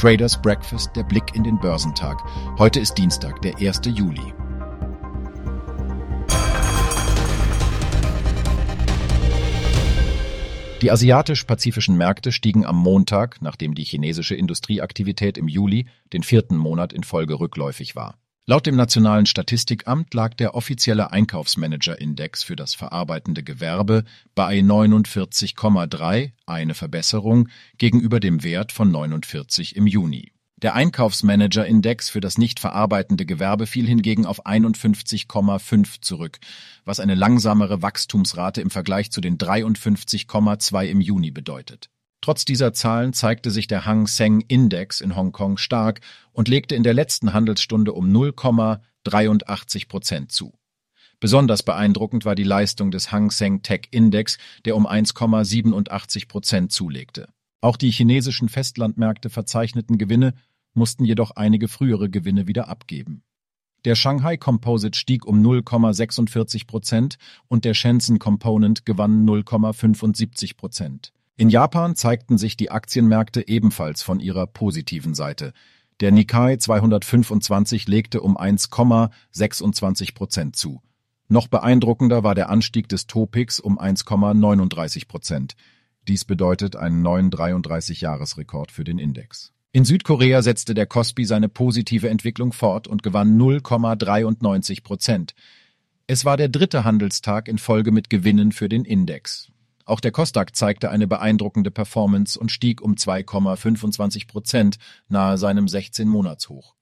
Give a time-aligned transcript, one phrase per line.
[0.00, 2.24] Traders Breakfast, der Blick in den Börsentag.
[2.56, 3.82] Heute ist Dienstag, der 1.
[3.84, 4.32] Juli.
[10.80, 16.94] Die asiatisch-pazifischen Märkte stiegen am Montag, nachdem die chinesische Industrieaktivität im Juli den vierten Monat
[16.94, 18.16] in Folge rückläufig war.
[18.50, 24.02] Laut dem Nationalen Statistikamt lag der offizielle Einkaufsmanager-Index für das verarbeitende Gewerbe
[24.34, 27.48] bei 49,3, eine Verbesserung
[27.78, 30.32] gegenüber dem Wert von 49 im Juni.
[30.56, 36.40] Der Einkaufsmanager-Index für das nicht verarbeitende Gewerbe fiel hingegen auf 51,5 zurück,
[36.84, 41.88] was eine langsamere Wachstumsrate im Vergleich zu den 53,2 im Juni bedeutet.
[42.20, 46.00] Trotz dieser Zahlen zeigte sich der Hang Seng Index in Hongkong stark
[46.32, 50.52] und legte in der letzten Handelsstunde um 0,83 Prozent zu.
[51.18, 57.28] Besonders beeindruckend war die Leistung des Hang Seng Tech Index, der um 1,87 Prozent zulegte.
[57.60, 60.34] Auch die chinesischen Festlandmärkte verzeichneten Gewinne,
[60.72, 63.22] mussten jedoch einige frühere Gewinne wieder abgeben.
[63.84, 67.16] Der Shanghai Composite stieg um 0,46 Prozent
[67.48, 71.12] und der Shenzhen Component gewann 0,75 Prozent.
[71.40, 75.54] In Japan zeigten sich die Aktienmärkte ebenfalls von ihrer positiven Seite.
[76.00, 80.82] Der Nikkei 225 legte um 1,26 Prozent zu.
[81.28, 85.56] Noch beeindruckender war der Anstieg des Topix um 1,39 Prozent.
[86.08, 89.54] Dies bedeutet einen neuen 33-Jahres-Rekord für den Index.
[89.72, 95.34] In Südkorea setzte der Kospi seine positive Entwicklung fort und gewann 0,93 Prozent.
[96.06, 99.50] Es war der dritte Handelstag in Folge mit Gewinnen für den Index.
[99.90, 104.76] Auch der Kosdaq zeigte eine beeindruckende Performance und stieg um 2,25 Prozent
[105.08, 106.76] nahe seinem 16-Monatshoch.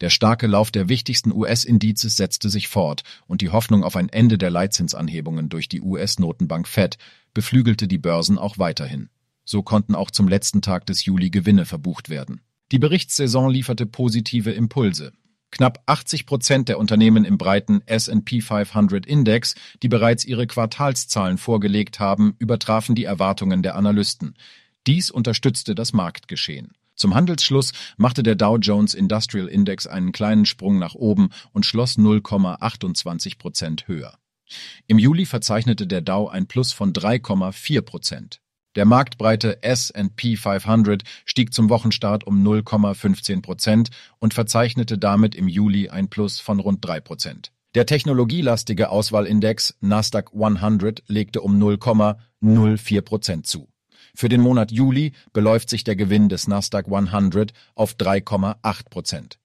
[0.00, 4.38] Der starke Lauf der wichtigsten US-Indizes setzte sich fort und die Hoffnung auf ein Ende
[4.38, 6.98] der Leitzinsanhebungen durch die US-Notenbank Fed
[7.34, 9.08] beflügelte die Börsen auch weiterhin.
[9.44, 12.42] So konnten auch zum letzten Tag des Juli Gewinne verbucht werden.
[12.70, 15.14] Die Berichtssaison lieferte positive Impulse.
[15.50, 22.00] Knapp 80 Prozent der Unternehmen im breiten S&P 500 Index, die bereits ihre Quartalszahlen vorgelegt
[22.00, 24.34] haben, übertrafen die Erwartungen der Analysten.
[24.86, 26.72] Dies unterstützte das Marktgeschehen.
[26.94, 31.96] Zum Handelsschluss machte der Dow Jones Industrial Index einen kleinen Sprung nach oben und schloss
[31.96, 34.18] 0,28 Prozent höher.
[34.86, 38.40] Im Juli verzeichnete der Dow ein Plus von 3,4 Prozent.
[38.76, 45.88] Der marktbreite S&P 500 stieg zum Wochenstart um 0,15 Prozent und verzeichnete damit im Juli
[45.88, 47.52] ein Plus von rund 3 Prozent.
[47.74, 53.68] Der technologielastige Auswahlindex Nasdaq 100 legte um 0,04 Prozent zu.
[54.14, 59.38] Für den Monat Juli beläuft sich der Gewinn des Nasdaq 100 auf 3,8 Prozent.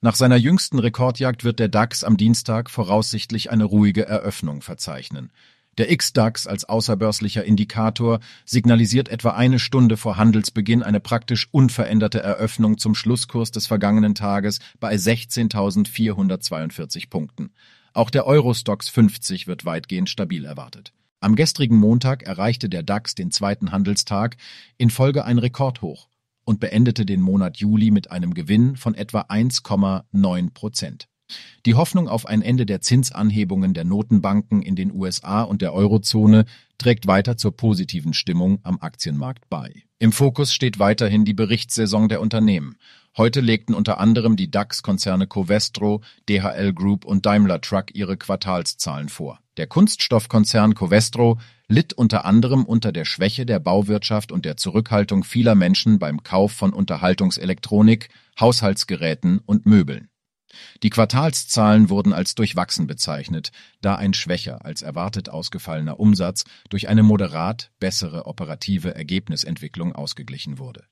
[0.00, 5.32] Nach seiner jüngsten Rekordjagd wird der DAX am Dienstag voraussichtlich eine ruhige Eröffnung verzeichnen.
[5.78, 12.76] Der X-DAX als außerbörslicher Indikator signalisiert etwa eine Stunde vor Handelsbeginn eine praktisch unveränderte Eröffnung
[12.76, 17.52] zum Schlusskurs des vergangenen Tages bei 16.442 Punkten.
[17.94, 20.92] Auch der Eurostox 50 wird weitgehend stabil erwartet.
[21.20, 24.36] Am gestrigen Montag erreichte der DAX den zweiten Handelstag
[24.76, 26.10] in Folge ein Rekordhoch
[26.44, 31.08] und beendete den Monat Juli mit einem Gewinn von etwa 1,9 Prozent.
[31.64, 36.44] Die Hoffnung auf ein Ende der Zinsanhebungen der Notenbanken in den USA und der Eurozone
[36.78, 39.84] trägt weiter zur positiven Stimmung am Aktienmarkt bei.
[39.98, 42.76] Im Fokus steht weiterhin die Berichtssaison der Unternehmen.
[43.16, 49.38] Heute legten unter anderem die DAX-Konzerne Covestro, DHL Group und Daimler Truck ihre Quartalszahlen vor.
[49.58, 51.38] Der Kunststoffkonzern Covestro
[51.68, 56.52] litt unter anderem unter der Schwäche der Bauwirtschaft und der Zurückhaltung vieler Menschen beim Kauf
[56.52, 58.08] von Unterhaltungselektronik,
[58.40, 60.08] Haushaltsgeräten und Möbeln.
[60.82, 67.02] Die Quartalszahlen wurden als durchwachsen bezeichnet, da ein schwächer als erwartet ausgefallener Umsatz durch eine
[67.02, 70.84] moderat bessere operative Ergebnisentwicklung ausgeglichen wurde.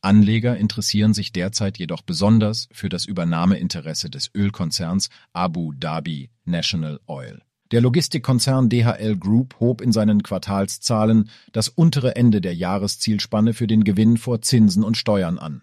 [0.00, 7.42] Anleger interessieren sich derzeit jedoch besonders für das Übernahmeinteresse des Ölkonzerns Abu Dhabi National Oil.
[7.70, 13.84] Der Logistikkonzern DHL Group hob in seinen Quartalszahlen das untere Ende der Jahreszielspanne für den
[13.84, 15.62] Gewinn vor Zinsen und Steuern an.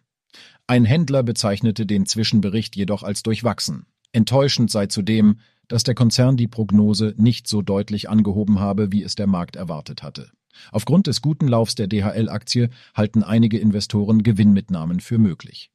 [0.68, 3.86] Ein Händler bezeichnete den Zwischenbericht jedoch als durchwachsen.
[4.12, 9.16] Enttäuschend sei zudem, dass der Konzern die Prognose nicht so deutlich angehoben habe, wie es
[9.16, 10.32] der Markt erwartet hatte.
[10.72, 15.70] Aufgrund des guten Laufs der DHL-Aktie halten einige Investoren Gewinnmitnahmen für möglich.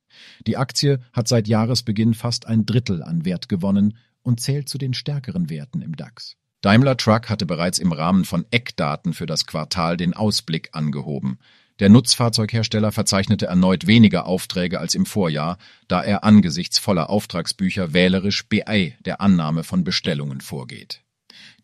[0.47, 4.95] Die Aktie hat seit Jahresbeginn fast ein Drittel an Wert gewonnen und zählt zu den
[4.95, 6.37] stärkeren Werten im DAX.
[6.63, 11.39] Daimler Truck hatte bereits im Rahmen von Eckdaten für das Quartal den Ausblick angehoben.
[11.81, 15.57] Der Nutzfahrzeughersteller verzeichnete erneut weniger Aufträge als im Vorjahr,
[15.89, 21.01] da er angesichts voller Auftragsbücher wählerisch bei der Annahme von Bestellungen vorgeht.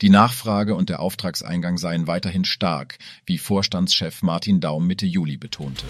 [0.00, 2.96] Die Nachfrage und der Auftragseingang seien weiterhin stark,
[3.26, 5.84] wie Vorstandschef Martin Daum Mitte Juli betonte.